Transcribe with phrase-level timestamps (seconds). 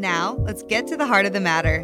[0.00, 1.82] Now, let's get to the heart of the matter.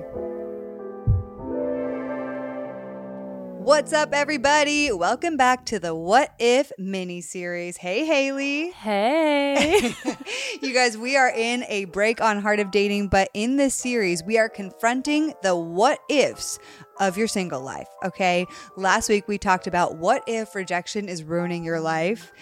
[3.59, 4.91] What's up, everybody?
[4.91, 7.77] Welcome back to the What If mini series.
[7.77, 8.71] Hey, Hailey.
[8.71, 9.93] Hey.
[10.63, 14.25] you guys, we are in a break on Heart of Dating, but in this series,
[14.25, 16.59] we are confronting the what ifs
[17.01, 17.89] of your single life.
[18.05, 18.47] Okay.
[18.77, 22.33] Last week we talked about what if rejection is ruining your life.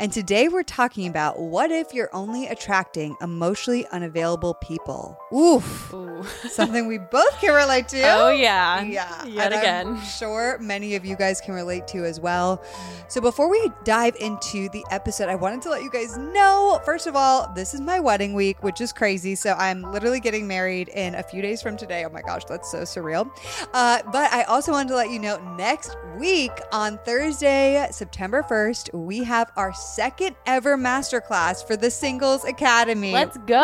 [0.00, 5.18] And today we're talking about what if you're only attracting emotionally unavailable people.
[5.32, 5.92] Oof.
[5.92, 6.24] Ooh.
[6.48, 8.02] Something we both can relate to.
[8.02, 8.82] Oh, yeah.
[8.82, 9.24] Yeah.
[9.26, 9.86] Yet and again.
[9.88, 12.62] I'm sure many of you guys can relate to as well.
[13.08, 17.06] So before we dive into the episode, I wanted to let you guys know first
[17.06, 19.34] of all, this is my wedding week, which is crazy.
[19.34, 22.04] So I'm literally getting married in a few days from today.
[22.04, 23.30] Oh my gosh, that's so surreal.
[23.72, 28.92] Uh, but I also wanted to let you know next week on Thursday, September 1st,
[28.94, 33.12] we have our second ever masterclass for the Singles Academy.
[33.12, 33.56] Let's go.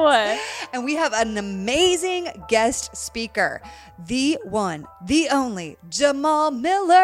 [0.00, 0.40] What?
[0.72, 3.60] And we have an amazing guest speaker,
[4.06, 6.94] the one, the only, Jamal Miller.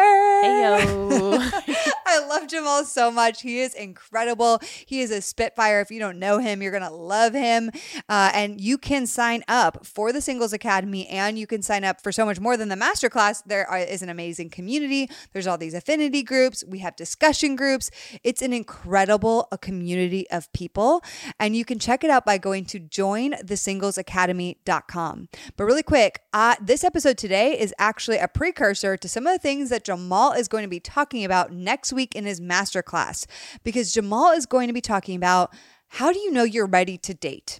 [0.43, 1.51] Heyo.
[2.05, 3.41] I love Jamal so much.
[3.41, 4.59] He is incredible.
[4.85, 5.79] He is a spitfire.
[5.79, 7.71] If you don't know him, you're going to love him.
[8.09, 12.01] Uh, and you can sign up for the Singles Academy and you can sign up
[12.01, 15.09] for so much more than the masterclass, there are, is an amazing community.
[15.31, 16.63] There's all these affinity groups.
[16.67, 17.89] We have discussion groups.
[18.23, 21.01] It's an incredible a community of people.
[21.39, 25.29] And you can check it out by going to jointhesinglesacademy.com.
[25.55, 29.39] But really quick, uh, this episode today is actually a precursor to some of the
[29.39, 33.27] things that Jamal is going to be talking about next week in his masterclass.
[33.63, 35.53] Because Jamal is going to be talking about
[35.87, 37.59] how do you know you're ready to date?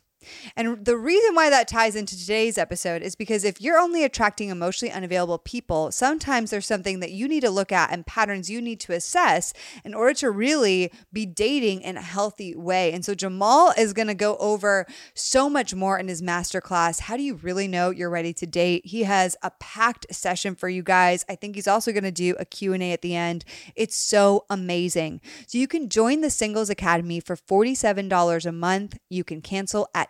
[0.55, 4.49] And the reason why that ties into today's episode is because if you're only attracting
[4.49, 8.61] emotionally unavailable people, sometimes there's something that you need to look at and patterns you
[8.61, 12.91] need to assess in order to really be dating in a healthy way.
[12.91, 17.01] And so Jamal is going to go over so much more in his masterclass.
[17.01, 18.85] How do you really know you're ready to date?
[18.85, 21.25] He has a packed session for you guys.
[21.27, 23.43] I think he's also going to do a Q&A at the end.
[23.75, 25.21] It's so amazing.
[25.47, 28.97] So you can join the Singles Academy for $47 a month.
[29.09, 30.09] You can cancel at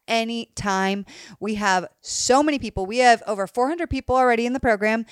[0.11, 1.05] any time.
[1.39, 2.85] We have so many people.
[2.85, 5.05] We have over 400 people already in the program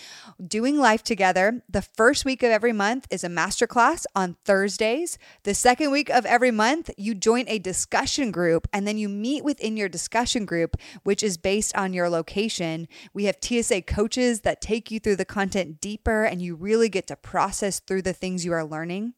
[0.45, 1.63] doing life together.
[1.69, 5.17] The first week of every month is a masterclass on Thursdays.
[5.43, 9.43] The second week of every month, you join a discussion group and then you meet
[9.43, 12.87] within your discussion group, which is based on your location.
[13.13, 17.07] We have TSA coaches that take you through the content deeper and you really get
[17.07, 19.13] to process through the things you are learning.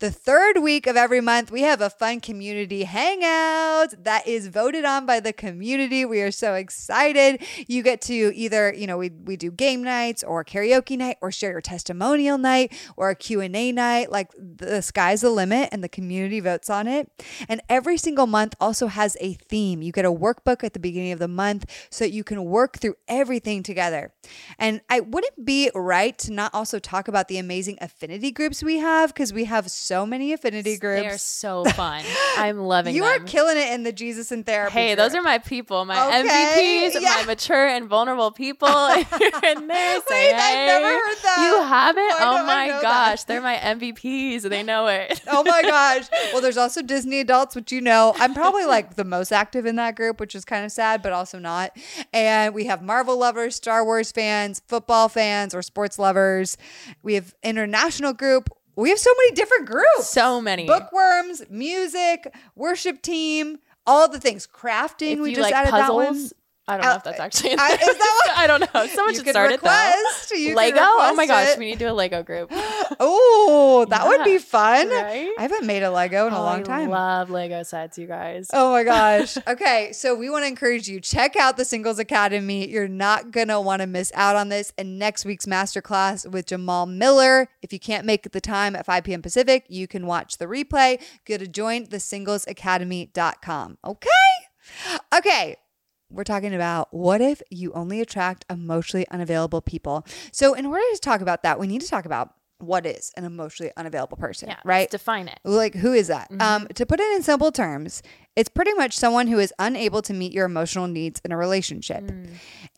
[0.00, 4.84] The third week of every month, we have a fun community hangout that is voted
[4.84, 6.04] on by the community.
[6.04, 7.42] We are so excited.
[7.66, 11.30] You get to either, you know, we, we do game nights or karaoke night or
[11.30, 14.10] share your testimonial night or a Q&A night.
[14.10, 17.10] Like the sky's the limit and the community votes on it.
[17.48, 19.82] And every single month also has a theme.
[19.82, 22.78] You get a workbook at the beginning of the month so that you can work
[22.78, 24.12] through everything together.
[24.58, 28.78] And I wouldn't be right to not also talk about the amazing affinity groups we
[28.78, 31.02] have because we have so many affinity groups.
[31.02, 32.04] They're so fun.
[32.36, 33.22] I'm loving you them.
[33.22, 34.72] are killing it in the Jesus and therapy.
[34.72, 34.98] Hey, group.
[34.98, 37.16] those are my people, my Okay, MVPs, yeah.
[37.16, 38.68] my mature and vulnerable people.
[39.20, 41.50] You're in there, say Wait, I've never heard that.
[41.50, 42.02] You haven't?
[42.02, 43.26] Oh, oh Why oh my gosh, that?
[43.26, 44.42] they're my MVPs.
[44.42, 45.20] They know it.
[45.28, 46.08] oh my gosh.
[46.32, 49.76] Well, there's also Disney adults, which you know, I'm probably like the most active in
[49.76, 51.76] that group, which is kind of sad, but also not.
[52.12, 56.56] And we have Marvel lovers, Star Wars fans, football fans, or sports lovers.
[57.02, 58.48] We have international group.
[58.74, 60.08] We have so many different groups.
[60.08, 60.66] So many.
[60.66, 64.46] Bookworms, music, worship team, all the things.
[64.46, 66.30] Crafting, if we you just like added puzzles, that one.
[66.68, 67.52] I don't know Uh, if that's actually.
[67.52, 67.90] In I- there.
[67.90, 68.86] is that what- I don't know.
[68.94, 69.92] Someone should start it though.
[70.36, 70.78] You Lego.
[70.80, 71.58] Oh my gosh, it.
[71.58, 72.48] we need to do a Lego group.
[73.00, 74.88] oh, that would be fun.
[74.88, 75.28] right?
[75.38, 76.88] I haven't made a Lego in a Oh, long I time.
[76.90, 78.48] love Lego sets, you guys.
[78.52, 79.36] Oh my gosh.
[79.48, 79.92] Okay.
[79.92, 82.68] So we want to encourage you check out the Singles Academy.
[82.68, 84.72] You're not going to want to miss out on this.
[84.78, 87.48] And next week's masterclass with Jamal Miller.
[87.60, 89.20] If you can't make the time at 5 p.m.
[89.20, 91.02] Pacific, you can watch the replay.
[91.26, 93.78] Go to jointhesinglesacademy.com.
[93.84, 94.08] Okay.
[95.14, 95.56] Okay.
[96.12, 100.06] We're talking about what if you only attract emotionally unavailable people.
[100.30, 103.24] So, in order to talk about that, we need to talk about what is an
[103.24, 104.88] emotionally unavailable person, yeah, right?
[104.88, 105.40] define it.
[105.42, 106.30] Like, who is that?
[106.38, 108.02] Um, to put it in simple terms,
[108.34, 112.08] it's pretty much someone who is unable to meet your emotional needs in a relationship.
[112.08, 112.24] Hmm.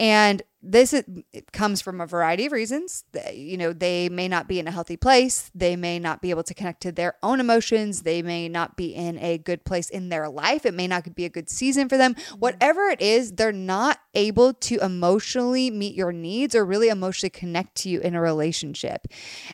[0.00, 3.04] And this is, it comes from a variety of reasons.
[3.32, 5.50] You know, they may not be in a healthy place.
[5.54, 8.02] They may not be able to connect to their own emotions.
[8.02, 10.64] They may not be in a good place in their life.
[10.64, 12.14] It may not be a good season for them.
[12.14, 12.38] Hmm.
[12.38, 17.74] Whatever it is, they're not able to emotionally meet your needs or really emotionally connect
[17.74, 19.06] to you in a relationship.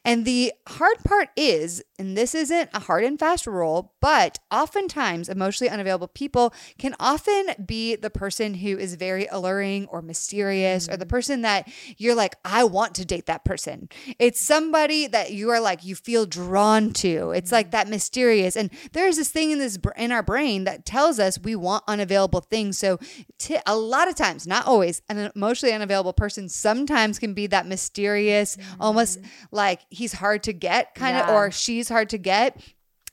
[0.05, 5.29] And the hard part is, and this isn't a hard and fast rule, but oftentimes
[5.29, 10.97] emotionally unavailable people can often be the person who is very alluring or mysterious or
[10.97, 11.11] the mm.
[11.11, 13.89] person that you're like, I want to date that person.
[14.19, 17.33] It's somebody that you are like, you feel drawn to.
[17.33, 17.73] It's like mm.
[17.73, 18.57] that mysterious.
[18.57, 22.41] And there's this thing in this in our brain that tells us we want unavailable
[22.41, 22.79] things.
[22.79, 22.99] So
[23.39, 27.67] t- a lot of times, not always, an emotionally unavailable person sometimes can be that
[27.67, 29.27] mysterious, almost mm.
[29.51, 32.61] like he's hard to get kind of, or she's hard to get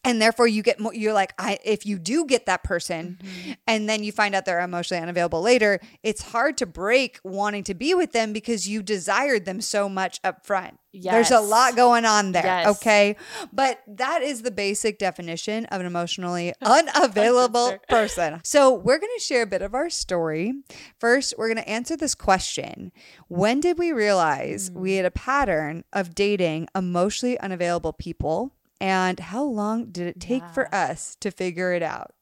[0.04, 3.52] and therefore you get more you're like i if you do get that person mm-hmm.
[3.68, 7.74] and then you find out they're emotionally unavailable later it's hard to break wanting to
[7.74, 12.06] be with them because you desired them so much up front there's a lot going
[12.06, 12.68] on there Yes.
[12.78, 13.16] okay?
[13.52, 18.40] But that is the basic definition of an emotionally unavailable person.
[18.44, 20.54] So we're going to share a bit of our story.
[21.00, 22.92] First we're going to answer this question.
[23.28, 24.98] When did we realize we mm.
[24.98, 30.74] had a pattern of dating emotionally unavailable people and how long did it take for
[30.74, 32.14] us to figure it out?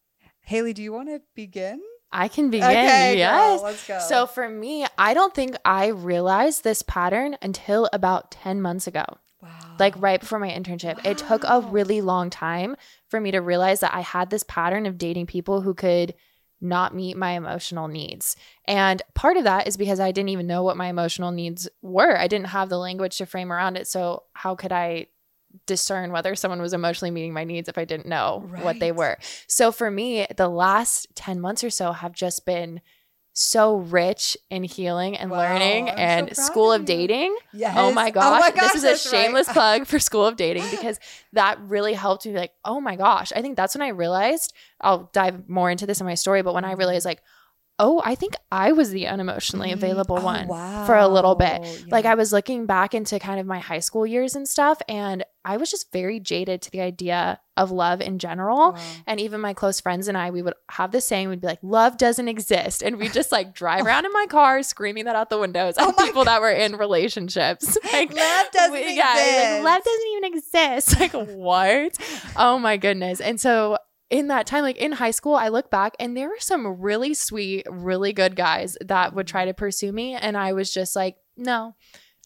[0.42, 1.82] Hailey, do you want to begin?
[2.12, 2.70] I can begin.
[2.70, 3.62] Okay, girl, yes.
[3.62, 4.00] let's go.
[4.00, 9.04] So for me, I don't think I realized this pattern until about 10 months ago.
[9.42, 9.76] Wow.
[9.80, 11.06] Like right before my internship.
[11.06, 12.78] It took a really long time
[13.10, 16.14] for me to realize that I had this pattern of dating people who could
[16.62, 18.36] not meet my emotional needs.
[18.66, 22.18] And part of that is because I didn't even know what my emotional needs were.
[22.18, 23.88] I didn't have the language to frame around it.
[23.88, 25.08] So how could I
[25.66, 29.18] discern whether someone was emotionally meeting my needs if I didn't know what they were?
[29.48, 32.82] So for me, the last 10 months or so have just been
[33.38, 37.36] so rich in healing and Wow, learning I'm and proud school of dating.
[37.52, 37.76] Yes.
[37.78, 38.54] Oh, oh my gosh.
[38.54, 39.24] this is a that's right.
[39.24, 41.00] shameless plug for School of Dating because
[41.34, 43.34] that really helped me be like, oh my gosh.
[43.36, 46.54] I think that's when I realized I'll dive more into this in my story, but
[46.54, 46.80] when I mm-hmm.
[46.80, 47.22] realized like,
[47.78, 49.74] oh, I think I was the unemotionally mm.
[49.74, 50.48] available Oh, one
[50.86, 51.62] for a little bit.
[51.62, 51.74] wow.
[51.88, 55.26] Like I was looking back into kind of my high school years and stuff, and
[55.44, 58.72] I was just very jaded to the idea of love in general.
[58.74, 58.80] Wow.
[59.06, 61.60] And even my close friends and I, we would have this saying, we'd be like,
[61.62, 62.82] love doesn't exist.
[62.82, 65.90] And we'd just like drive around in my car screaming that out the windows Oh
[65.90, 67.78] at people that were in relationships.
[67.94, 69.54] Like, Love doesn't we- yeah, exist.
[69.54, 71.00] like, love doesn't even exist.
[71.00, 71.98] Like, what?
[72.36, 73.22] oh my goodness.
[73.22, 73.78] And so
[74.10, 77.14] in that time, like in high school, I look back and there were some really
[77.14, 79.32] sweet, really good guys that would mm-hmm.
[79.32, 80.14] try to pursue me.
[80.14, 81.76] And I was just like, no.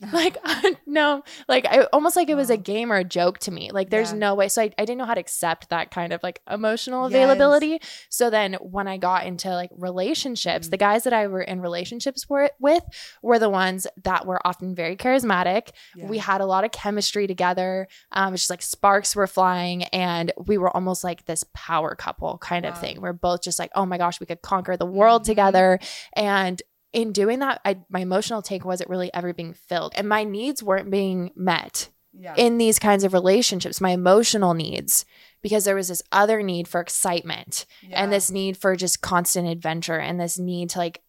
[0.13, 0.37] Like
[0.85, 3.69] no, like I almost like it was a game or a joke to me.
[3.71, 4.17] Like there's Yeah.
[4.19, 4.47] no way.
[4.47, 7.15] So I, I didn't know how to accept that kind of like emotional Yes.
[7.15, 7.79] availability.
[8.09, 10.71] So then when I got into like relationships, Mm.
[10.71, 12.83] the guys that I were in relationships were, with
[13.21, 15.69] were the ones that were often very charismatic.
[15.95, 16.07] Yeah.
[16.07, 17.87] We had a lot of chemistry together.
[18.11, 22.37] Um, it's just like sparks were flying, and we were almost like this power couple
[22.37, 22.71] kind Wow.
[22.71, 23.01] of thing.
[23.01, 25.25] We're both just like, oh my gosh, we could conquer the world Mhm.
[25.25, 25.79] together.
[26.13, 26.61] And
[26.93, 30.63] in doing that, I, my emotional take wasn't really ever being filled, and my needs
[30.63, 32.33] weren't being met yeah.
[32.35, 33.79] in these kinds of relationships.
[33.79, 35.05] My emotional needs,
[35.41, 38.01] because there was this other need for excitement Yeah.
[38.03, 41.01] and this need for just constant adventure and this need to like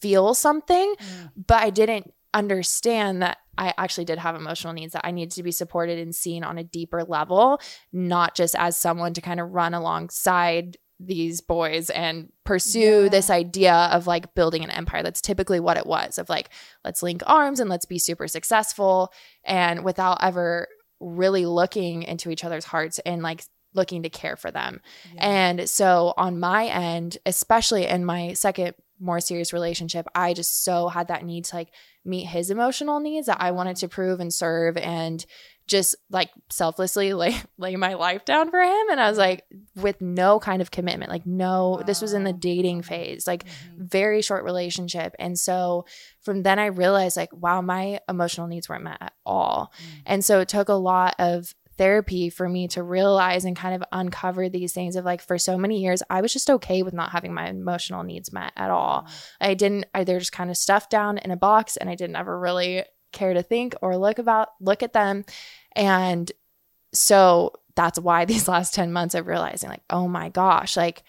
[0.00, 1.30] feel something Mm.
[1.46, 5.42] but I didn't understand that I actually did have emotional needs that I needed to
[5.42, 7.60] be supported and seen on a deeper level,
[7.92, 13.08] not just as someone to kind of run alongside these boys and pursue Yeah.
[13.08, 15.02] this idea of like building an empire.
[15.02, 16.50] That's typically what it was of like,
[16.84, 19.12] let's link arms and let's be super successful.
[19.44, 20.66] And without ever
[21.00, 24.80] really looking into each other's hearts and like looking to care for them.
[25.14, 25.28] Yeah.
[25.28, 30.88] And so on my end, especially in my second more serious relationship, I just so
[30.88, 31.72] had that need to like
[32.04, 35.24] meet his emotional needs that I wanted to prove and serve and
[35.68, 38.90] just like selflessly lay lay my life down for him.
[38.90, 39.44] And I was like
[39.76, 43.84] with no kind of commitment like no this was in the dating phase like mm-hmm.
[43.84, 45.14] very short relationship.
[45.18, 45.84] And so
[46.22, 49.72] from then I realized like wow my emotional needs weren't met at all.
[49.76, 50.02] Mm.
[50.06, 53.84] And so it took a lot of therapy for me to realize and kind of
[53.92, 57.12] uncover these things of like for so many years I was just okay with not
[57.12, 59.02] having my emotional needs met at all.
[59.02, 59.12] Mm.
[59.42, 62.16] I didn't I they're just kind of stuffed down in a box and I didn't
[62.16, 65.24] ever really care to think or look about look at them
[65.72, 66.30] and
[66.92, 71.02] so that's why these last 10 months of realizing like oh my gosh like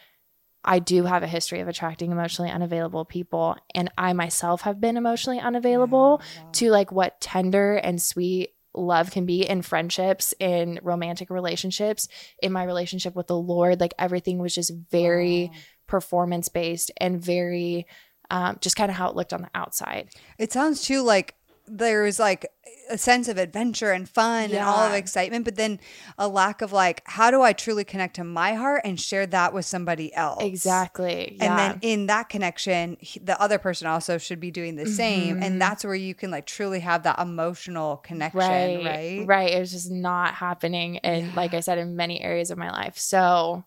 [0.64, 4.98] I do have a history of attracting emotionally unavailable people and I myself have been
[4.98, 6.22] emotionally unavailable
[6.54, 12.08] to like what tender and sweet love can be in friendships in romantic relationships
[12.42, 13.80] in my relationship with the Lord.
[13.80, 15.52] Like everything was just very
[15.88, 17.88] performance based and very
[18.32, 20.10] um, just kind of how it looked on the outside.
[20.38, 21.36] It sounds too like
[21.70, 22.46] there's like
[22.90, 25.80] a sense of adventure and fun and all of excitement, but then
[26.18, 29.54] a lack of like, how do I truly connect to my heart and share that
[29.54, 30.44] with somebody else?
[30.44, 31.46] exactly yeah.
[31.46, 35.36] And then in that connection, he- the other person also should be doing the same.
[35.36, 35.44] Mm-hmm.
[35.44, 38.84] And that's where you can like truly have that emotional connection, right?
[38.84, 42.58] right right it was just not happening and like i said in many areas of
[42.58, 43.64] my life so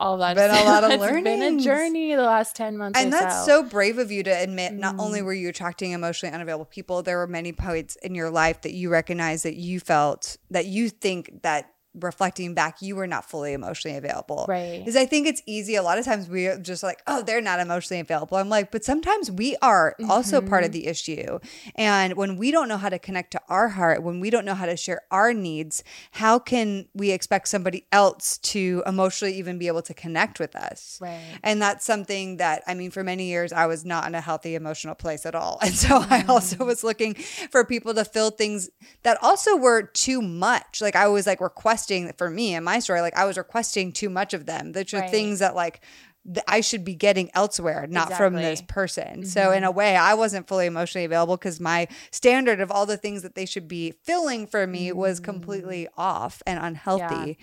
[0.00, 3.12] all that Been a lot of it's been a journey the last 10 months And
[3.12, 5.00] that's so, so brave of you to admit not Mm.
[5.00, 8.72] only were you attracting emotionally unavailable people, there were many points in your life that
[8.72, 13.52] you recognize that you felt that you think that reflecting back, you were not fully
[13.52, 14.46] emotionally available.
[14.48, 14.78] Right.
[14.78, 15.74] Because I think it's easy.
[15.74, 18.36] A lot of times we're just like, oh, they're not emotionally available.
[18.36, 20.66] I'm like, but sometimes we are also part Mm-hmm.
[20.66, 21.38] of the issue.
[21.74, 24.54] And when we don't know how to connect to our heart, when we don't know
[24.54, 25.82] how to share our needs,
[26.12, 30.98] how can we expect somebody else to emotionally even be able to connect with us?
[31.00, 31.38] Right.
[31.42, 34.54] And that's something that, I mean, for many years, I was not in a healthy
[34.54, 35.58] emotional place at all.
[35.70, 38.68] And so I also was looking for people to fill things
[39.02, 40.80] that also were too much.
[40.82, 41.79] Like I was like requesting
[42.16, 45.00] for me and my story, like I was requesting too much of them, which are
[45.00, 45.10] Right.
[45.10, 45.80] things that like,
[46.24, 48.74] th- I should be getting elsewhere, not from this Exactly.
[48.74, 49.24] person.
[49.24, 49.54] So mm-hmm.
[49.58, 53.22] in a way, I wasn't fully emotionally available because my standard of all the things
[53.22, 55.88] that they should be filling for me was completely mm.
[55.96, 57.38] off and unhealthy.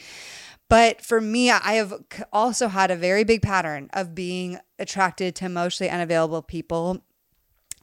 [0.70, 1.94] But for me, I have
[2.34, 7.04] also had a very big pattern of being attracted to emotionally unavailable people.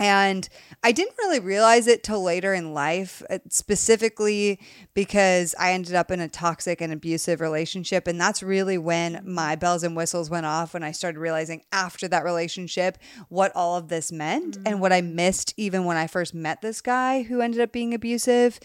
[0.01, 0.49] And
[0.83, 4.59] I didn't really realize it till later in life, uh, specifically
[4.93, 8.09] because I ended up in a toxic and abusive relationship.
[8.09, 12.09] And that's really when my bells and whistles went off when I started realizing after
[12.09, 12.99] that relationship
[13.29, 16.81] what all of this meant and what I missed even when I first met this
[16.81, 18.59] guy who ended up being abusive.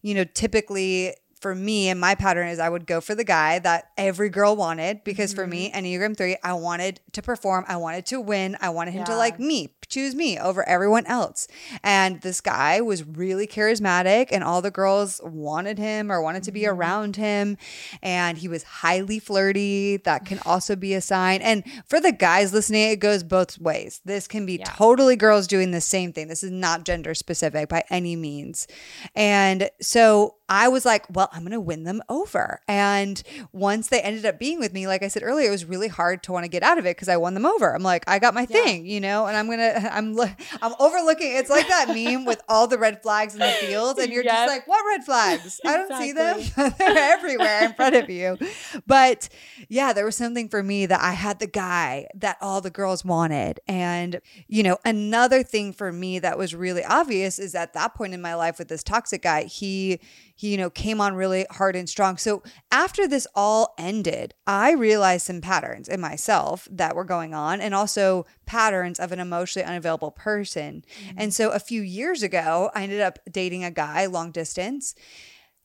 [0.00, 3.58] You know, typically for me and my pattern is I would go for the guy
[3.60, 8.06] that every girl wanted because for me, Enneagram 3, I wanted to perform, I wanted
[8.06, 11.48] to win, I wanted him to like me, choose me over everyone else.
[11.82, 16.52] And this guy was really charismatic and all the girls wanted him or wanted to
[16.52, 16.78] be mm-hmm.
[16.78, 17.56] around him
[18.02, 19.96] and he was highly flirty.
[19.98, 21.40] That can also be a sign.
[21.42, 24.00] And for the guys listening, it goes both ways.
[24.04, 26.28] This can be totally girls doing the same thing.
[26.28, 28.66] This is not gender specific by any means.
[29.14, 32.60] And so I was like, well, I'm going to win them over.
[32.66, 35.88] And once they ended up being with me, like I said earlier, it was really
[35.88, 37.74] hard to want to get out of it because I won them over.
[37.74, 40.18] I'm like, I got my thing, you know, and I'm going to, I'm,
[40.62, 41.36] I'm overlooking.
[41.36, 44.48] It's like that meme with all the red flags in the field, And you're just
[44.48, 45.60] like, what red flags?
[45.64, 46.40] I don't see them.
[46.78, 48.38] They're everywhere in front of you.
[48.86, 49.28] But
[49.68, 53.04] yeah, there was something for me that I had the guy that all the girls
[53.04, 53.60] wanted.
[53.66, 58.14] And, you know, another thing for me that was really obvious is at that point
[58.14, 60.00] in my life with this toxic guy, he,
[60.38, 62.16] he, you know, came on really hard and strong.
[62.16, 67.60] So after this all ended, I realized some patterns in myself that were going on
[67.60, 70.84] and also patterns of an emotionally unavailable person.
[71.02, 71.18] Mm-hmm.
[71.18, 74.94] And so a few years ago, I ended up dating a guy long distance.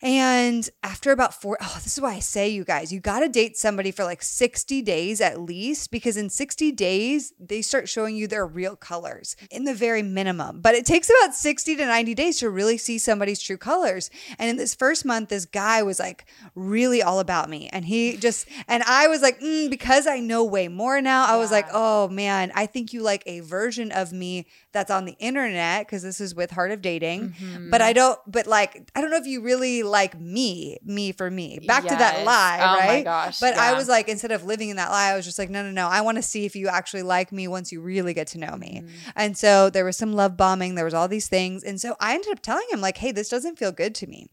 [0.04, 3.30] And after about four, oh, this is why I say, you guys, you got to
[3.30, 8.18] date somebody for like 60 days at least, because in 60 days, they start showing
[8.18, 10.60] you their real colors in the very minimum.
[10.60, 14.10] But it takes about 60 to 90 days to really see somebody's true colors.
[14.38, 17.70] And in this first month, this guy was like really all about me.
[17.72, 21.38] And he just, and I was like, mm, because I know way more now, I
[21.38, 25.16] was like, oh man, I think you like a version of me that's on the
[25.20, 27.34] internet, because this is with Heart of Dating.
[27.70, 31.30] But I don't, but like, I don't know if you really like me, me for
[31.30, 31.60] me.
[31.66, 33.04] Back to that lie, Oh my right?
[33.04, 35.50] gosh, But I was like, instead of living in that lie, I was just like,
[35.50, 35.88] no, no, no.
[35.88, 38.56] I want to see if you actually like me once you really get to know
[38.58, 38.82] me.
[38.84, 39.10] Mm-hmm.
[39.16, 41.64] And so there was some love bombing, there was all these things.
[41.64, 44.32] And so I ended up telling him, like, hey, this doesn't feel good to me.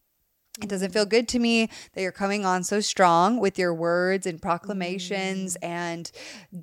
[0.62, 4.26] It doesn't feel good to me that you're coming on so strong with your words
[4.26, 5.68] and proclamations Mm.
[5.68, 6.10] and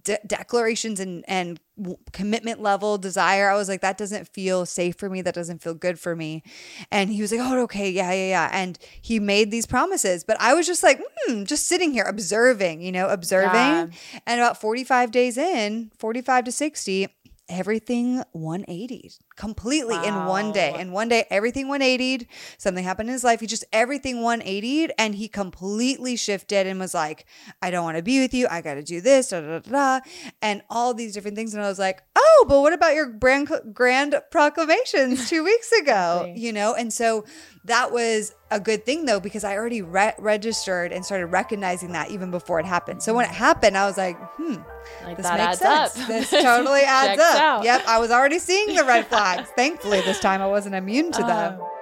[0.04, 3.50] de- declarations and and w- commitment level desire.
[3.50, 5.22] I was like, that doesn't feel safe for me.
[5.22, 6.44] That doesn't feel good for me.
[6.92, 8.50] And he was like, oh, okay, yeah, yeah, yeah.
[8.52, 12.82] And he made these promises, but I was just like, hmm, just sitting here observing,
[12.82, 13.52] you know, observing.
[13.52, 13.88] Yeah.
[14.26, 17.08] And about 45 days in, 45 to 60,
[17.50, 20.72] everything 180 completely in one day.
[20.74, 20.80] Wow.
[20.80, 22.28] In one day, everything 180
[22.58, 23.40] Something happened in his life.
[23.40, 27.26] He just everything 180 and he completely shifted and was like,
[27.62, 28.48] I don't want to be with you.
[28.50, 30.06] I got to do this, da, da, da, da,
[30.42, 31.54] and all these different things.
[31.54, 36.32] And I was like, oh, but what about your grand, grand proclamations two weeks ago?
[36.36, 36.74] You know?
[36.74, 37.26] And so
[37.66, 42.10] that was a good thing though, because I already re- registered and started recognizing that
[42.12, 43.04] even before it happened.
[43.04, 44.56] So when it happened, I was like, hmm,
[45.04, 46.00] Like this makes sense.
[46.00, 46.08] up.
[46.08, 47.36] This totally adds up.
[47.42, 47.64] out.
[47.66, 47.84] Yep.
[47.88, 49.10] I was already seeing the red
[49.56, 51.60] Thankfully, this time I wasn't immune to them.
[51.62, 51.77] Oh.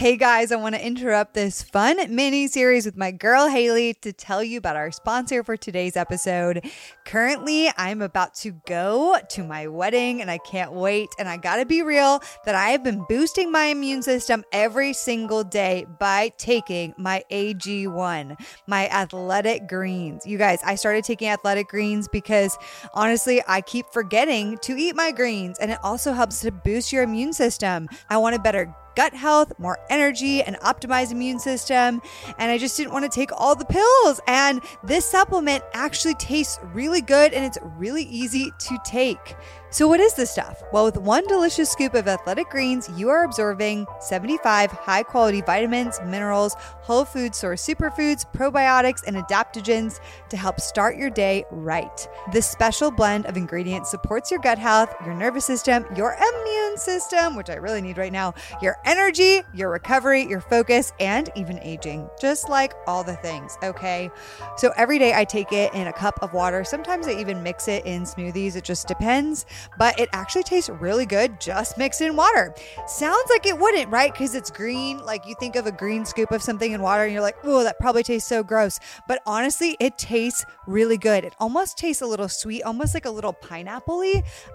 [0.00, 4.14] Hey guys, I want to interrupt this fun mini series with my girl Haley to
[4.14, 6.64] tell you about our sponsor for today's episode.
[7.04, 11.10] Currently, I'm about to go to my wedding and I can't wait.
[11.18, 14.94] And I got to be real that I have been boosting my immune system every
[14.94, 20.24] single day by taking my AG1, my athletic greens.
[20.24, 22.56] You guys, I started taking athletic greens because
[22.94, 27.02] honestly, I keep forgetting to eat my greens and it also helps to boost your
[27.02, 27.86] immune system.
[28.08, 32.00] I want a better gut health, more energy, an optimized immune system.
[32.38, 34.20] And I just didn't want to take all the pills.
[34.26, 39.36] And this supplement actually tastes really good and it's really easy to take.
[39.72, 40.64] So, what is this stuff?
[40.72, 46.00] Well, with one delicious scoop of athletic greens, you are absorbing 75 high quality vitamins,
[46.04, 52.08] minerals, whole food source superfoods, probiotics, and adaptogens to help start your day right.
[52.32, 57.36] This special blend of ingredients supports your gut health, your nervous system, your immune system,
[57.36, 62.10] which I really need right now, your energy, your recovery, your focus, and even aging,
[62.20, 64.10] just like all the things, okay?
[64.56, 66.64] So every day I take it in a cup of water.
[66.64, 69.46] Sometimes I even mix it in smoothies, it just depends,
[69.78, 72.54] but it actually tastes really good just mixed in water.
[72.86, 74.12] Sounds like it wouldn't, right?
[74.12, 75.04] Because it's green.
[75.04, 77.62] Like you think of a green scoop of something in water and you're like, oh,
[77.64, 78.80] that probably tastes so gross.
[79.06, 81.24] But honestly, it tastes really good.
[81.24, 83.90] It almost tastes a little sweet, almost like a little pineapple.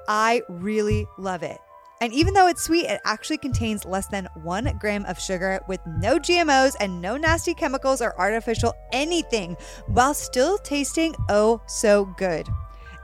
[0.07, 1.59] I really love it.
[2.01, 5.79] And even though it's sweet, it actually contains less than one gram of sugar with
[5.85, 9.55] no GMOs and no nasty chemicals or artificial anything
[9.87, 12.47] while still tasting oh so good.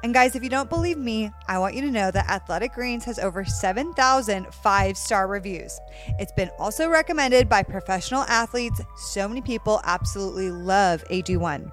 [0.03, 3.05] And guys, if you don't believe me, I want you to know that Athletic Greens
[3.05, 5.79] has over 7,000 five star reviews.
[6.18, 8.81] It's been also recommended by professional athletes.
[8.98, 11.72] So many people absolutely love AG1.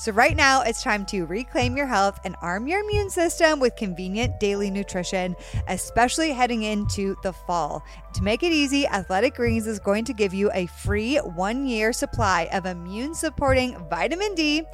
[0.00, 3.76] So, right now, it's time to reclaim your health and arm your immune system with
[3.76, 5.36] convenient daily nutrition,
[5.68, 7.84] especially heading into the fall.
[8.14, 11.92] To make it easy, Athletic Greens is going to give you a free one year
[11.92, 14.64] supply of immune supporting vitamin D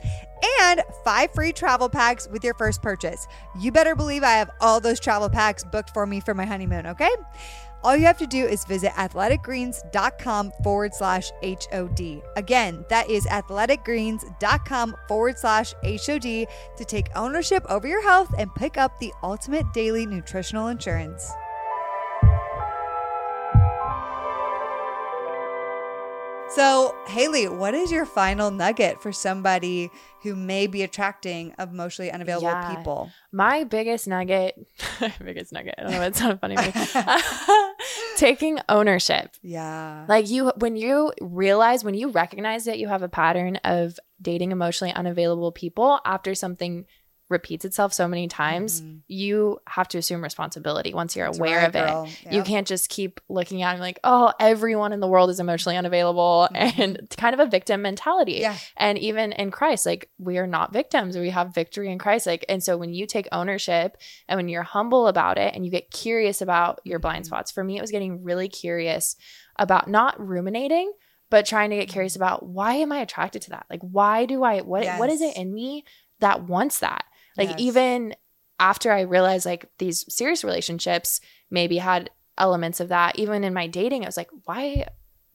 [0.61, 3.27] and five free travel packs with your first purchase.
[3.59, 6.87] You better believe I have all those travel packs booked for me for my honeymoon,
[6.87, 7.11] okay?
[7.87, 12.21] All you have to do is visit athleticgreens.com forward slash HOD.
[12.35, 18.77] Again, that is athleticgreens.com forward slash HOD to take ownership over your health and pick
[18.77, 21.31] up the ultimate daily nutritional insurance.
[26.49, 29.91] So, Hailey, what is your final nugget for somebody
[30.23, 32.75] who may be attracting emotionally unavailable Yeah.
[32.75, 33.11] people?
[33.31, 34.55] My biggest nugget,
[35.25, 35.75] biggest nugget.
[35.79, 36.03] I don't know.
[36.03, 36.57] If it's not funny.
[38.17, 39.37] Taking ownership.
[39.43, 40.07] Yeah.
[40.09, 44.53] Like you, when you realize, when you recognize that you have a pattern of dating
[44.53, 46.87] emotionally unavailable people after something
[47.29, 51.33] repeats itself so many times, you have to assume responsibility once you're Mm-hmm.
[51.33, 52.23] That's aware right, of it.
[52.25, 52.33] girl.
[52.33, 55.77] You can't just keep looking at it like, oh, everyone in the world is emotionally
[55.77, 58.35] unavailable and it's kind of a victim mentality.
[58.35, 58.43] Mm-hmm.
[58.43, 58.57] Yeah.
[58.77, 61.19] And even in Christ, like we are not victims.
[61.19, 62.27] We have victory in Christ.
[62.29, 63.97] Like, and so when you take ownership
[64.29, 67.35] and when you're humble about it and you get curious about your blind Mm-hmm.
[67.35, 69.17] spots, for me, it was getting really curious
[69.59, 70.93] about not ruminating,
[71.31, 72.23] but trying to get curious Mm-hmm.
[72.23, 73.67] about why am I attracted to that?
[73.69, 75.85] Like, why do I, what, what is it in me
[76.21, 77.05] that wants that?
[77.37, 77.59] Like, Yes.
[77.59, 78.15] even
[78.59, 81.21] after I realized like these serious relationships
[81.51, 84.87] maybe had elements of that, even in my dating, I was like, why,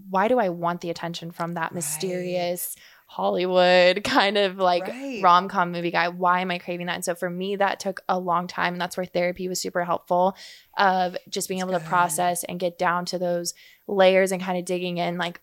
[0.09, 2.75] why do I want the attention from that mysterious
[3.07, 5.19] Hollywood kind of like Right.
[5.21, 6.07] rom com movie guy?
[6.07, 6.95] Why am I craving that?
[6.95, 8.73] And so for me, that took a long time.
[8.73, 10.35] And that's where therapy was super helpful
[10.77, 13.53] of just being able to process and get down to those
[13.87, 15.39] layers and kind of digging in like,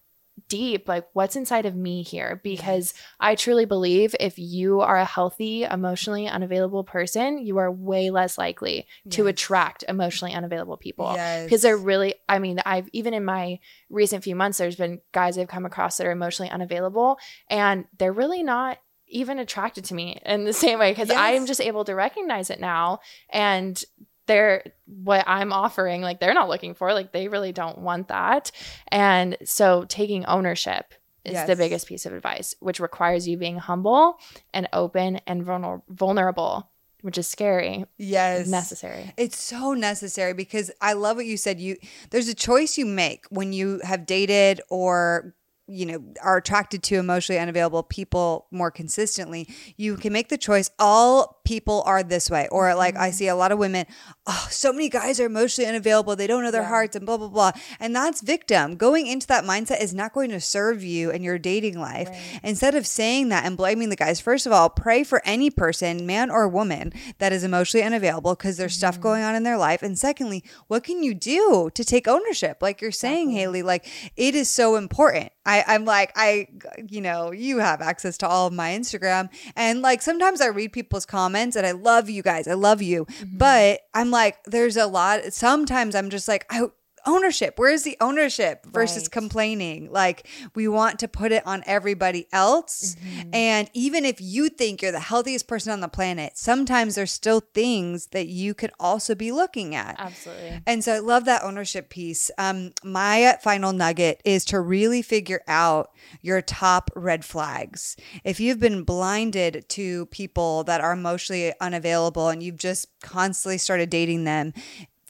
[0.48, 5.04] deep like what's inside of me here because I truly believe if you are a
[5.04, 11.12] healthy, emotionally unavailable person, you are way less likely to attract emotionally unavailable people.
[11.14, 11.44] Yes.
[11.44, 13.58] Because they're really, I mean, I've even in my
[13.90, 18.12] recent few months, there's been guys I've come across that are emotionally unavailable and they're
[18.12, 18.78] really not
[19.10, 22.50] even attracted to me in the same way because I am just able to recognize
[22.50, 23.82] it now and
[24.28, 28.52] they're what I'm offering, like they're not looking for, like they really don't want that.
[28.88, 34.18] And so taking ownership is the biggest piece of advice, which requires you being humble
[34.54, 36.70] and open and vulner- vulnerable,
[37.02, 38.48] which is scary, Yes.
[38.48, 39.12] necessary.
[39.18, 41.60] It's so necessary because I love what you said.
[41.60, 41.76] You
[42.10, 45.34] there's a choice you make when you have dated or
[45.66, 50.70] you know are attracted to emotionally unavailable people more consistently you can make the choice
[50.78, 52.46] all people are this way.
[52.52, 53.14] Or like i mm-hmm.
[53.14, 53.86] see a lot of women
[54.26, 56.14] oh so many guys are emotionally unavailable.
[56.14, 57.52] They don't know their hearts and blah blah blah.
[57.80, 58.76] And that's victim.
[58.76, 62.10] Going into that mindset is not going to serve you in your dating life.
[62.42, 66.04] Instead of saying that and blaming the guys first of all pray for any person
[66.04, 69.04] man or woman that is emotionally unavailable because there's stuff mm-hmm.
[69.04, 69.82] going on in their life.
[69.82, 72.58] And secondly what can you do to take ownership?
[72.60, 75.32] Like you're saying hailey like it is so important.
[75.46, 76.48] I, I'm like, I,
[76.86, 79.30] you know, you have access to all of my Instagram.
[79.56, 82.48] And like sometimes I read people's comments and I love you guys.
[82.48, 83.04] I love you.
[83.04, 83.38] Mm-hmm.
[83.38, 85.32] But I'm like, there's a lot.
[85.32, 86.66] Sometimes I'm just like, I,
[87.08, 87.54] ownership.
[87.56, 89.10] Where's the ownership versus Right.
[89.10, 89.90] complaining?
[89.90, 92.94] Like we want to put it on everybody else.
[92.94, 93.30] Mm-hmm.
[93.34, 97.40] And even if you think you're the healthiest person on the planet, sometimes there's still
[97.54, 99.96] things that you could also be looking at.
[99.98, 100.60] Absolutely.
[100.66, 102.30] And so I love that ownership piece.
[102.38, 105.90] Um, my final nugget is to really figure out
[106.20, 107.96] your top red flags.
[108.24, 113.88] If you've been blinded to people that are emotionally unavailable and you've just constantly started
[113.90, 114.52] dating them,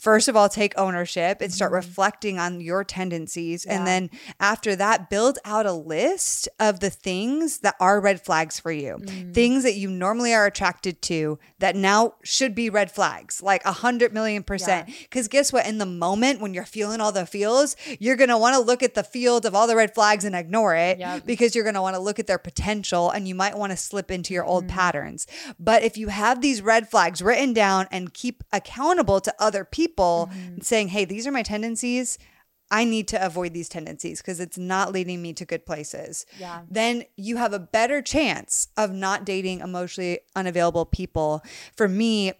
[0.08, 1.76] First of all, take ownership and start mm-hmm.
[1.76, 3.66] reflecting on your tendencies.
[3.66, 4.08] And then
[4.40, 8.96] after that, build out a list of the things that are red flags for you.
[9.02, 9.34] Mm.
[9.34, 13.72] Things that you normally are attracted to that now should be red flags, like a
[13.72, 14.88] hundred million percent.
[15.02, 15.66] Because guess what?
[15.66, 18.82] In the moment when you're feeling all the feels, you're going to want to look
[18.82, 21.26] at the field of all the red flags and ignore it Yep.
[21.26, 23.76] because you're going to want to look at their potential and you might want to
[23.76, 24.74] slip into your old mm-hmm.
[24.74, 25.26] patterns.
[25.60, 29.97] But if you have these red flags written down and keep accountable to other people
[29.98, 30.60] Mm-hmm.
[30.62, 32.18] saying, hey, these are my tendencies.
[32.70, 36.26] I need to avoid these tendencies because it's not leading me to good places.
[36.38, 36.62] Yeah.
[36.70, 41.42] Then you have a better chance of not dating emotionally unavailable people.
[41.76, 42.32] For me,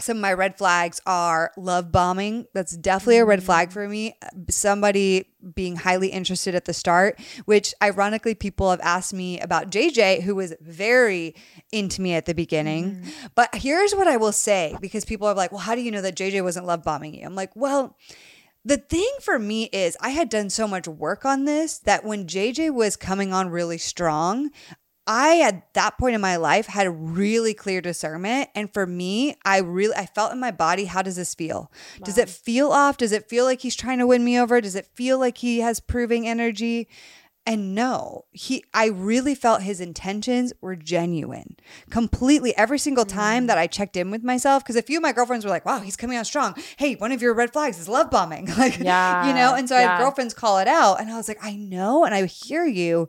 [0.00, 2.46] some of my red flags are love bombing.
[2.54, 3.72] That's definitely a red flag mm.
[3.72, 4.16] for me.
[4.48, 10.22] Somebody being highly interested at the start, which ironically people have asked me about JJ,
[10.22, 11.34] who was very
[11.72, 12.96] into me at the beginning.
[12.96, 13.26] Mm-hmm.
[13.34, 16.02] But here's what I will say because people are like, well, how do you know
[16.02, 17.24] that JJ wasn't love bombing you?
[17.24, 17.96] I'm like, well,
[18.64, 22.26] the thing for me is I had done so much work on this that when
[22.26, 24.50] JJ was coming on really strong,
[25.08, 29.36] I at that point in my life had a really clear discernment and for me
[29.42, 31.72] I really I felt in my body how does this feel?
[32.04, 32.98] Does it feel off?
[32.98, 34.60] Does it feel like he's trying to win me over?
[34.60, 36.88] Does it feel like he has proving energy?
[37.46, 41.56] And no, he I really felt his intentions were genuine.
[41.88, 43.46] Completely every single time mm.
[43.46, 45.78] that I checked in with myself because a few of my girlfriends were like, "Wow,
[45.78, 46.54] he's coming on strong.
[46.76, 49.76] Hey, one of your red flags is love bombing." like, Yeah, you know, and so
[49.76, 52.66] I had girlfriends call it out and I was like, "I know and I hear
[52.66, 53.08] you."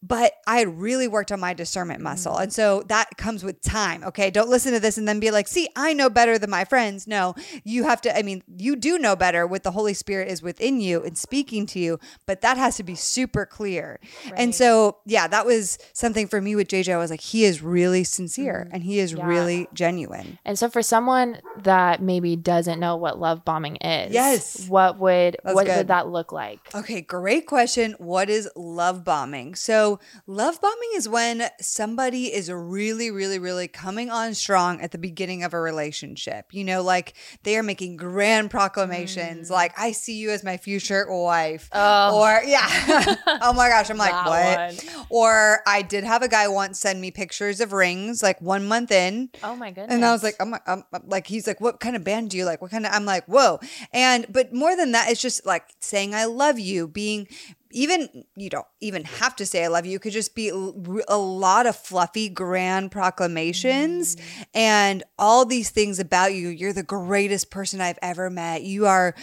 [0.00, 2.32] But I had really worked on my discernment muscle.
[2.34, 2.42] Mm-hmm.
[2.42, 4.04] And so that comes with time.
[4.04, 4.30] Okay.
[4.30, 7.08] Don't listen to this and then be like, see, I know better than my friends.
[7.08, 7.34] No,
[7.64, 10.80] you have to, I mean, you do know better what the Holy Spirit is within
[10.80, 13.98] you and speaking to you, but that has to be super clear.
[14.36, 16.92] And so, yeah, that was something for me with JJ.
[16.92, 18.74] I was like, he is really sincere mm-hmm.
[18.76, 19.26] and he is Yeah.
[19.26, 20.38] really genuine.
[20.44, 24.68] And so for someone that maybe doesn't know what love bombing is, Yes.
[24.68, 25.76] what would That's what good.
[25.78, 26.60] would that look like?
[26.74, 27.96] Okay, great question.
[27.98, 29.56] What is love bombing?
[29.56, 29.87] So,
[30.26, 35.42] love bombing is when somebody is really, really, really coming on strong at the beginning
[35.42, 36.46] of a relationship.
[36.52, 39.52] You know, like they are making grand proclamations, mm.
[39.52, 41.68] like, I see you as my future wife.
[41.72, 42.20] Oh.
[42.20, 42.66] Or, yeah.
[43.42, 43.90] oh my gosh.
[43.90, 45.06] I'm like, That what?
[45.10, 48.90] Or, I did have a guy once send me pictures of rings like one month
[48.90, 49.30] in.
[49.42, 49.94] Oh my goodness.
[49.94, 52.36] And I was like, I'm, I'm, I'm like, he's like, what kind of band do
[52.36, 52.60] you like?
[52.62, 53.60] What kind of, I'm like, whoa.
[53.92, 57.28] And, but more than that, it's just like saying, I love you, being,
[57.70, 59.96] even, you don't even have to say, I love you.
[59.96, 64.46] It could just be a lot of fluffy, grand proclamations mm.
[64.54, 66.48] and all these things about you.
[66.48, 68.62] You're the greatest person I've ever met.
[68.62, 69.14] You are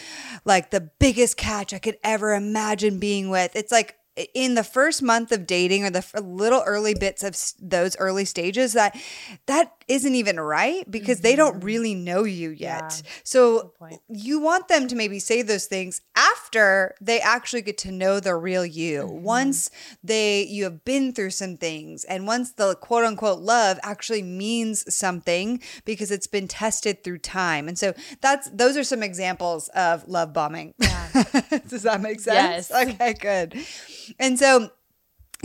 [0.46, 3.56] like the biggest catch I could ever imagine being with.
[3.56, 3.96] It's like,
[4.34, 8.72] in the first month of dating or the little early bits of those early stages
[8.72, 8.98] that
[9.46, 12.84] that isn't even right because they don't really know you yet.
[12.84, 13.06] Mm-hmm.
[13.06, 13.12] Yeah.
[13.24, 13.74] So
[14.10, 18.36] you want them to maybe say those things after they actually get to know the
[18.36, 19.04] real you.
[19.04, 19.24] Mm-hmm.
[19.24, 19.69] Once
[20.04, 24.93] they you have been through some things and once the quote unquote love actually means
[24.93, 27.67] something because it's been tested through time.
[27.67, 30.74] And so that's those are some examples of love bombing.
[31.67, 32.69] Does that make sense?
[32.69, 32.71] Yes.
[32.71, 33.56] Okay, good.
[34.19, 34.71] And so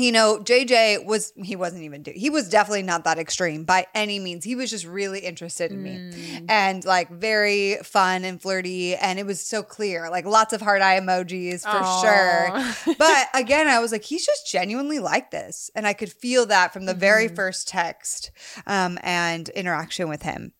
[0.02, 4.18] you know, JJ was he wasn't even, he was definitely not that extreme by any
[4.18, 4.44] means.
[4.44, 9.26] He was just really interested in me and like very fun and flirty and it
[9.26, 10.10] was so clear.
[10.10, 12.00] Like lots of heart eye emojis for Aw.
[12.02, 12.94] sure.
[12.98, 16.72] But again, I was like he's just genuinely like this and I could feel that
[16.72, 18.30] from the very first text
[18.66, 20.52] um and interaction with him.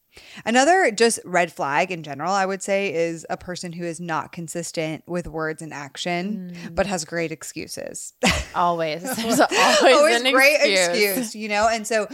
[0.44, 4.33] Another just red flag in general, I would say, is a person who is not
[4.33, 6.74] consistent with words and action, mm.
[6.74, 8.14] but has great excuses.
[8.54, 9.02] Always.
[9.16, 11.18] There's always, always an great excuse.
[11.18, 11.35] excuse.
[11.35, 12.09] you know and so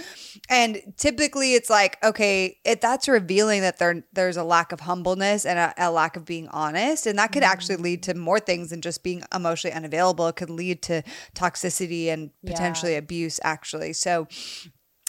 [0.48, 5.44] and typically it's like okay it, that's revealing that there there's a lack of humbleness
[5.44, 8.18] and a, a lack of being honest and that could actually lead to mm.
[8.18, 11.02] more things than just being emotionally unavailable it could lead to
[11.34, 14.26] toxicity and potentially abuse actually so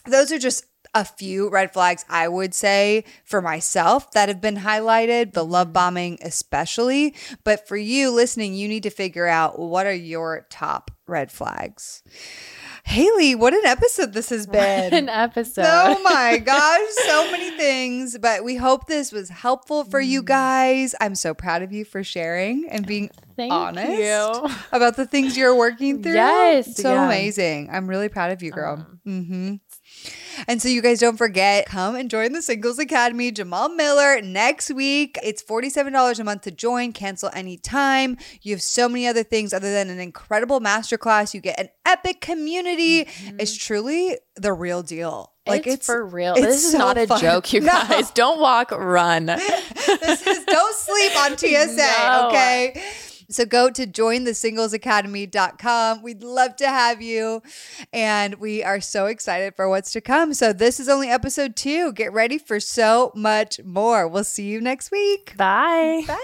[0.06, 0.66] those are just
[0.98, 5.52] a few red flags I would say for myself that have been highlighted, the mm-hmm.
[5.52, 7.14] love bombing especially.
[7.44, 12.02] But for you listening, you need to figure out what are your top red flags.
[12.84, 14.92] Hailey, what an episode this has been.
[14.92, 15.66] An episode.
[15.68, 18.18] Oh my gosh, so many things.
[18.18, 20.26] But we hope this was helpful for you mm.
[20.26, 20.96] guys.
[21.00, 24.50] I'm so proud of you for sharing and being Thank honest you.
[24.72, 26.14] about the things you're working through.
[26.14, 27.06] Yes, So yeah.
[27.06, 27.70] amazing.
[27.72, 28.78] I'm really proud of you, girl.
[29.04, 29.58] hmm
[30.48, 33.32] And so, you guys don't forget, come and join the Singles Academy.
[33.32, 35.18] Jamal Miller next week.
[35.24, 38.18] It's $47 a month to join, cancel anytime.
[38.42, 41.34] You have so many other things other than an incredible masterclass.
[41.34, 43.06] You get an epic community.
[43.06, 43.40] Mm-hmm.
[43.40, 45.32] It's truly the real deal.
[45.48, 46.34] Like, it's, for real.
[46.34, 47.22] it's This is so not a fun.
[47.22, 47.68] joke, you No.
[47.72, 48.12] guys.
[48.12, 49.26] Don't walk, run.
[49.28, 52.28] this is don't sleep on TSA, No.
[52.30, 52.84] okay?
[53.30, 56.02] So go to jointhesinglesacademy.com.
[56.02, 57.42] We'd love to have you.
[57.92, 60.34] And we are so excited for what's to come.
[60.34, 61.92] So this is only episode two.
[61.94, 64.08] Get ready for so much more.
[64.08, 65.36] We'll see you next week.
[65.36, 66.04] Bye.
[66.08, 66.16] Bye.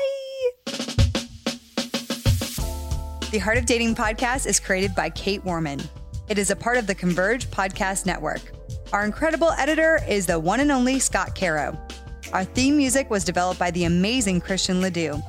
[3.31, 5.81] The Heart of Dating podcast is created by Kait Warman.
[6.29, 8.41] It is a part of the Converge Podcast Network.
[8.93, 11.77] Our incredible editor is the one and only Scott Caro.
[12.31, 15.21] Our theme music was developed by the amazing Christian Ledoux.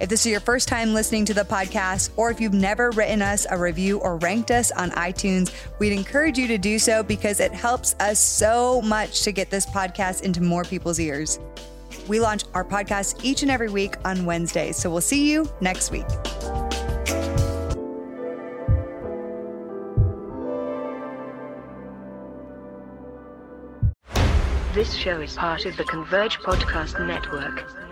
[0.00, 3.20] If this is your first time listening to the podcast, or if you've never written
[3.20, 7.40] us a review or ranked us on iTunes, we'd encourage you to do so because
[7.40, 11.40] it helps us so much to get this podcast into more people's ears.
[12.06, 14.76] We launch our podcast each and every week on Wednesdays.
[14.76, 16.06] So we'll see you next week.
[24.74, 27.87] This show is part of the Converge Podcast Network.